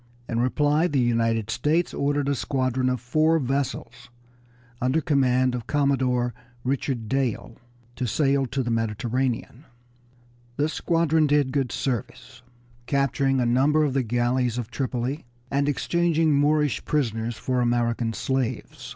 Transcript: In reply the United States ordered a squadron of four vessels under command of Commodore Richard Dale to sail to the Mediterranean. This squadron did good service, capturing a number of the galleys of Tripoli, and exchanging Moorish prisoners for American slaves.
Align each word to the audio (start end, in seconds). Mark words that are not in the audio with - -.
In 0.27 0.39
reply 0.39 0.87
the 0.87 0.97
United 0.99 1.51
States 1.51 1.93
ordered 1.93 2.27
a 2.27 2.33
squadron 2.33 2.89
of 2.89 2.99
four 2.99 3.37
vessels 3.37 4.09
under 4.81 4.99
command 4.99 5.53
of 5.53 5.67
Commodore 5.67 6.33
Richard 6.63 7.07
Dale 7.07 7.55
to 7.97 8.07
sail 8.07 8.47
to 8.47 8.63
the 8.63 8.71
Mediterranean. 8.71 9.65
This 10.57 10.73
squadron 10.73 11.27
did 11.27 11.51
good 11.51 11.71
service, 11.71 12.41
capturing 12.87 13.39
a 13.39 13.45
number 13.45 13.83
of 13.83 13.93
the 13.93 14.01
galleys 14.01 14.57
of 14.57 14.71
Tripoli, 14.71 15.23
and 15.51 15.69
exchanging 15.69 16.33
Moorish 16.33 16.83
prisoners 16.83 17.37
for 17.37 17.61
American 17.61 18.11
slaves. 18.11 18.89